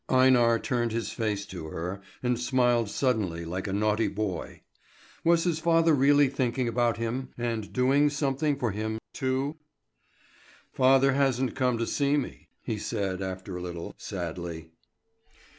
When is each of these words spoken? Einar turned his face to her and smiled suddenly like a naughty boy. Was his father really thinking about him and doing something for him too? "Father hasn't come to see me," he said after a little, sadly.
Einar 0.09 0.57
turned 0.57 0.91
his 0.91 1.11
face 1.11 1.45
to 1.45 1.67
her 1.67 2.01
and 2.23 2.39
smiled 2.39 2.89
suddenly 2.89 3.45
like 3.45 3.67
a 3.67 3.71
naughty 3.71 4.07
boy. 4.07 4.63
Was 5.23 5.43
his 5.43 5.59
father 5.59 5.93
really 5.93 6.27
thinking 6.27 6.67
about 6.67 6.97
him 6.97 7.29
and 7.37 7.71
doing 7.71 8.09
something 8.09 8.55
for 8.57 8.71
him 8.71 8.97
too? 9.13 9.57
"Father 10.73 11.11
hasn't 11.13 11.55
come 11.55 11.77
to 11.77 11.85
see 11.85 12.17
me," 12.17 12.47
he 12.63 12.79
said 12.79 13.21
after 13.21 13.55
a 13.55 13.61
little, 13.61 13.93
sadly. 13.95 14.71